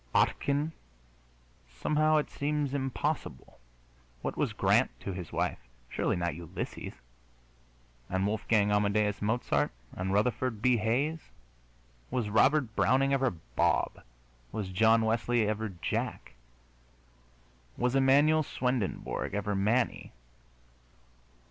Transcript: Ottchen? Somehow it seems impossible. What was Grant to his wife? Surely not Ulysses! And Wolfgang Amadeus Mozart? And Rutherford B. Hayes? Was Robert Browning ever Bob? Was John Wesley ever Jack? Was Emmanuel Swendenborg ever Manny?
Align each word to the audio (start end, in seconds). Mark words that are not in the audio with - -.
Ottchen? 0.15 0.71
Somehow 1.69 2.17
it 2.17 2.31
seems 2.31 2.73
impossible. 2.73 3.59
What 4.23 4.35
was 4.35 4.51
Grant 4.51 4.89
to 5.01 5.13
his 5.13 5.31
wife? 5.31 5.59
Surely 5.89 6.15
not 6.15 6.33
Ulysses! 6.33 6.93
And 8.09 8.25
Wolfgang 8.25 8.71
Amadeus 8.71 9.21
Mozart? 9.21 9.69
And 9.95 10.11
Rutherford 10.11 10.59
B. 10.59 10.77
Hayes? 10.77 11.29
Was 12.09 12.29
Robert 12.29 12.75
Browning 12.75 13.13
ever 13.13 13.29
Bob? 13.29 14.01
Was 14.51 14.69
John 14.69 15.03
Wesley 15.03 15.47
ever 15.47 15.69
Jack? 15.69 16.33
Was 17.77 17.93
Emmanuel 17.93 18.41
Swendenborg 18.41 19.35
ever 19.35 19.53
Manny? 19.53 20.13